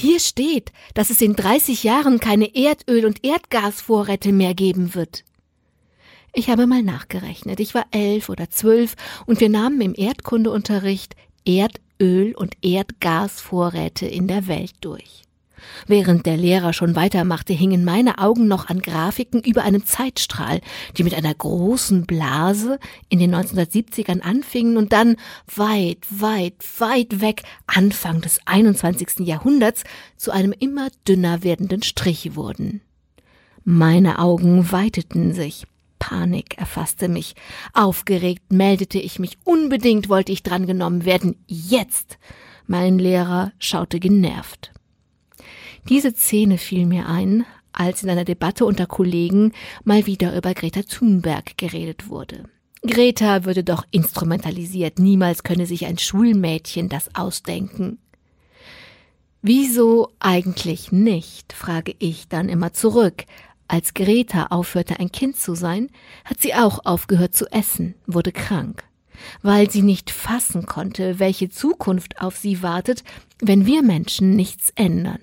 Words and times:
Hier 0.00 0.20
steht, 0.20 0.70
dass 0.94 1.10
es 1.10 1.20
in 1.20 1.34
30 1.34 1.82
Jahren 1.82 2.20
keine 2.20 2.54
Erdöl- 2.54 3.04
und 3.04 3.24
Erdgasvorräte 3.24 4.30
mehr 4.30 4.54
geben 4.54 4.94
wird. 4.94 5.24
Ich 6.32 6.50
habe 6.50 6.68
mal 6.68 6.84
nachgerechnet. 6.84 7.58
Ich 7.58 7.74
war 7.74 7.84
elf 7.90 8.28
oder 8.28 8.48
zwölf 8.48 8.94
und 9.26 9.40
wir 9.40 9.48
nahmen 9.48 9.80
im 9.80 9.94
Erdkundeunterricht 9.96 11.16
Erdöl- 11.44 12.36
und 12.36 12.54
Erdgasvorräte 12.62 14.06
in 14.06 14.28
der 14.28 14.46
Welt 14.46 14.74
durch. 14.82 15.24
Während 15.86 16.26
der 16.26 16.36
Lehrer 16.36 16.72
schon 16.72 16.96
weitermachte, 16.96 17.52
hingen 17.52 17.84
meine 17.84 18.18
Augen 18.18 18.48
noch 18.48 18.68
an 18.68 18.80
Grafiken 18.80 19.40
über 19.42 19.62
einen 19.62 19.84
Zeitstrahl, 19.84 20.60
die 20.96 21.04
mit 21.04 21.14
einer 21.14 21.34
großen 21.34 22.06
Blase 22.06 22.78
in 23.08 23.18
den 23.18 23.34
1970ern 23.34 24.20
anfingen 24.20 24.76
und 24.76 24.92
dann 24.92 25.16
weit, 25.54 25.98
weit, 26.10 26.54
weit 26.78 27.20
weg 27.20 27.42
Anfang 27.66 28.20
des 28.20 28.40
21. 28.46 29.26
Jahrhunderts 29.26 29.84
zu 30.16 30.30
einem 30.30 30.52
immer 30.58 30.88
dünner 31.06 31.42
werdenden 31.42 31.82
Strich 31.82 32.34
wurden. 32.34 32.80
Meine 33.64 34.18
Augen 34.18 34.72
weiteten 34.72 35.34
sich. 35.34 35.66
Panik 35.98 36.56
erfasste 36.56 37.08
mich. 37.08 37.34
Aufgeregt 37.74 38.52
meldete 38.52 38.98
ich 38.98 39.18
mich. 39.18 39.36
Unbedingt 39.44 40.08
wollte 40.08 40.32
ich 40.32 40.42
drangenommen 40.42 41.04
werden. 41.04 41.36
Jetzt! 41.46 42.18
Mein 42.66 42.98
Lehrer 42.98 43.52
schaute 43.58 43.98
genervt. 44.00 44.72
Diese 45.88 46.14
Szene 46.14 46.58
fiel 46.58 46.84
mir 46.84 47.08
ein, 47.08 47.46
als 47.72 48.02
in 48.02 48.10
einer 48.10 48.24
Debatte 48.24 48.66
unter 48.66 48.86
Kollegen 48.86 49.52
mal 49.84 50.04
wieder 50.04 50.36
über 50.36 50.52
Greta 50.52 50.82
Thunberg 50.82 51.56
geredet 51.56 52.08
wurde. 52.08 52.44
Greta 52.82 53.44
würde 53.44 53.64
doch 53.64 53.84
instrumentalisiert, 53.90 54.98
niemals 54.98 55.42
könne 55.42 55.66
sich 55.66 55.86
ein 55.86 55.98
Schulmädchen 55.98 56.88
das 56.88 57.14
ausdenken. 57.14 57.98
Wieso 59.40 60.10
eigentlich 60.20 60.92
nicht, 60.92 61.52
frage 61.52 61.94
ich 61.98 62.28
dann 62.28 62.48
immer 62.48 62.72
zurück. 62.72 63.24
Als 63.66 63.94
Greta 63.94 64.46
aufhörte, 64.46 65.00
ein 65.00 65.10
Kind 65.10 65.36
zu 65.36 65.54
sein, 65.54 65.88
hat 66.24 66.40
sie 66.40 66.54
auch 66.54 66.84
aufgehört 66.84 67.34
zu 67.34 67.46
essen, 67.50 67.94
wurde 68.06 68.32
krank, 68.32 68.84
weil 69.42 69.70
sie 69.70 69.82
nicht 69.82 70.10
fassen 70.10 70.66
konnte, 70.66 71.18
welche 71.18 71.48
Zukunft 71.48 72.20
auf 72.20 72.36
sie 72.36 72.62
wartet, 72.62 73.04
wenn 73.40 73.64
wir 73.66 73.82
Menschen 73.82 74.36
nichts 74.36 74.70
ändern. 74.74 75.20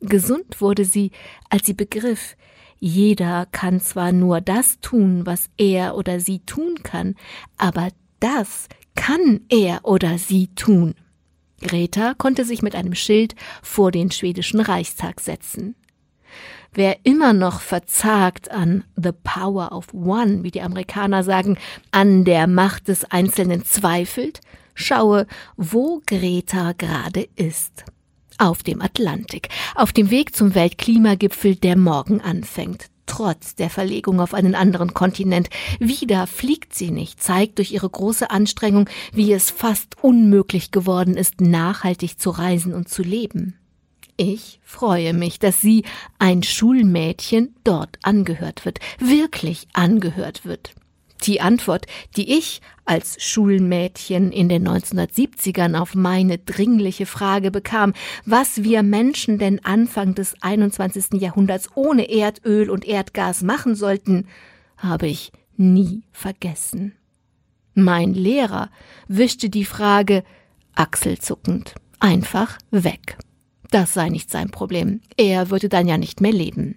Gesund 0.00 0.60
wurde 0.60 0.84
sie, 0.84 1.10
als 1.48 1.66
sie 1.66 1.74
begriff, 1.74 2.36
jeder 2.78 3.46
kann 3.52 3.80
zwar 3.80 4.10
nur 4.10 4.40
das 4.40 4.80
tun, 4.80 5.26
was 5.26 5.50
er 5.58 5.94
oder 5.96 6.18
sie 6.18 6.40
tun 6.40 6.76
kann, 6.82 7.14
aber 7.58 7.88
das 8.20 8.68
kann 8.94 9.40
er 9.50 9.84
oder 9.84 10.16
sie 10.18 10.48
tun. 10.54 10.94
Greta 11.60 12.14
konnte 12.14 12.46
sich 12.46 12.62
mit 12.62 12.74
einem 12.74 12.94
Schild 12.94 13.34
vor 13.62 13.90
den 13.90 14.10
schwedischen 14.10 14.60
Reichstag 14.60 15.20
setzen. 15.20 15.74
Wer 16.72 17.04
immer 17.04 17.34
noch 17.34 17.60
verzagt 17.60 18.50
an 18.50 18.84
the 18.96 19.12
power 19.12 19.72
of 19.72 19.92
one, 19.92 20.42
wie 20.42 20.50
die 20.50 20.62
Amerikaner 20.62 21.22
sagen, 21.22 21.58
an 21.90 22.24
der 22.24 22.46
Macht 22.46 22.88
des 22.88 23.04
Einzelnen 23.04 23.64
zweifelt, 23.64 24.40
schaue, 24.74 25.26
wo 25.56 26.00
Greta 26.06 26.72
gerade 26.72 27.28
ist 27.36 27.84
auf 28.40 28.62
dem 28.62 28.80
Atlantik, 28.80 29.48
auf 29.74 29.92
dem 29.92 30.10
Weg 30.10 30.34
zum 30.34 30.54
Weltklimagipfel, 30.54 31.56
der 31.56 31.76
morgen 31.76 32.20
anfängt. 32.20 32.86
Trotz 33.06 33.56
der 33.56 33.70
Verlegung 33.70 34.20
auf 34.20 34.34
einen 34.34 34.54
anderen 34.54 34.94
Kontinent. 34.94 35.50
Wieder 35.80 36.26
fliegt 36.26 36.74
sie 36.74 36.92
nicht, 36.92 37.22
zeigt 37.22 37.58
durch 37.58 37.72
ihre 37.72 37.90
große 37.90 38.30
Anstrengung, 38.30 38.88
wie 39.12 39.32
es 39.32 39.50
fast 39.50 40.02
unmöglich 40.02 40.70
geworden 40.70 41.16
ist, 41.16 41.40
nachhaltig 41.40 42.20
zu 42.20 42.30
reisen 42.30 42.72
und 42.72 42.88
zu 42.88 43.02
leben. 43.02 43.56
Ich 44.16 44.60
freue 44.62 45.12
mich, 45.12 45.38
dass 45.38 45.60
sie, 45.60 45.84
ein 46.18 46.42
Schulmädchen, 46.42 47.54
dort 47.64 47.98
angehört 48.02 48.64
wird, 48.64 48.78
wirklich 48.98 49.66
angehört 49.72 50.44
wird. 50.44 50.74
Die 51.24 51.40
Antwort, 51.40 51.86
die 52.16 52.38
ich 52.38 52.60
als 52.84 53.22
Schulmädchen 53.22 54.32
in 54.32 54.48
den 54.48 54.66
1970ern 54.66 55.78
auf 55.78 55.94
meine 55.94 56.38
dringliche 56.38 57.06
Frage 57.06 57.50
bekam, 57.50 57.92
was 58.24 58.64
wir 58.64 58.82
Menschen 58.82 59.38
denn 59.38 59.64
Anfang 59.64 60.14
des 60.14 60.34
21. 60.42 61.20
Jahrhunderts 61.20 61.68
ohne 61.74 62.10
Erdöl 62.10 62.70
und 62.70 62.84
Erdgas 62.84 63.42
machen 63.42 63.74
sollten, 63.74 64.26
habe 64.76 65.06
ich 65.06 65.30
nie 65.56 66.02
vergessen. 66.10 66.94
Mein 67.74 68.14
Lehrer 68.14 68.70
wischte 69.06 69.50
die 69.50 69.64
Frage 69.64 70.24
achselzuckend 70.74 71.74
einfach 72.00 72.58
weg. 72.70 73.18
Das 73.70 73.92
sei 73.92 74.08
nicht 74.08 74.30
sein 74.30 74.50
Problem. 74.50 75.00
Er 75.16 75.50
würde 75.50 75.68
dann 75.68 75.86
ja 75.86 75.96
nicht 75.96 76.20
mehr 76.20 76.32
leben. 76.32 76.76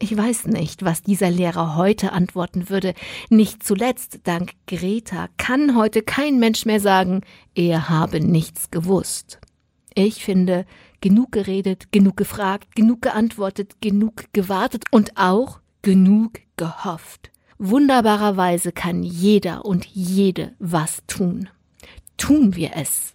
Ich 0.00 0.16
weiß 0.16 0.46
nicht, 0.46 0.84
was 0.84 1.02
dieser 1.02 1.30
Lehrer 1.30 1.74
heute 1.74 2.12
antworten 2.12 2.70
würde. 2.70 2.94
Nicht 3.30 3.64
zuletzt, 3.64 4.20
dank 4.24 4.52
Greta, 4.68 5.28
kann 5.38 5.76
heute 5.76 6.02
kein 6.02 6.38
Mensch 6.38 6.66
mehr 6.66 6.78
sagen, 6.78 7.22
er 7.56 7.88
habe 7.88 8.20
nichts 8.20 8.70
gewusst. 8.70 9.40
Ich 9.94 10.24
finde, 10.24 10.66
genug 11.00 11.32
geredet, 11.32 11.90
genug 11.90 12.16
gefragt, 12.16 12.76
genug 12.76 13.02
geantwortet, 13.02 13.80
genug 13.80 14.26
gewartet 14.32 14.84
und 14.92 15.16
auch 15.16 15.58
genug 15.82 16.40
gehofft. 16.56 17.32
Wunderbarerweise 17.58 18.70
kann 18.70 19.02
jeder 19.02 19.64
und 19.64 19.84
jede 19.86 20.54
was 20.60 21.02
tun. 21.08 21.48
Tun 22.16 22.54
wir 22.54 22.76
es. 22.76 23.14